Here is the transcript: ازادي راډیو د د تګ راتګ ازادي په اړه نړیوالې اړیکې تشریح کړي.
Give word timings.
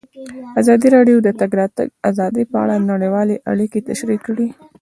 ازادي 0.59 0.87
راډیو 0.95 1.17
د 1.21 1.23
د 1.27 1.29
تګ 1.39 1.51
راتګ 1.61 1.87
ازادي 2.09 2.43
په 2.51 2.57
اړه 2.63 2.75
نړیوالې 2.91 3.35
اړیکې 3.51 3.79
تشریح 3.89 4.19
کړي. 4.27 4.47